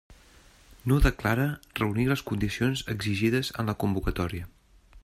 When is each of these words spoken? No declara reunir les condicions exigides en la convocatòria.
No 0.91 0.97
declara 1.07 1.45
reunir 1.81 2.07
les 2.13 2.25
condicions 2.31 2.83
exigides 2.95 3.55
en 3.65 3.71
la 3.73 3.79
convocatòria. 3.87 4.53